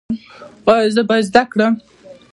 [0.71, 1.73] ایا زه باید زده کړم؟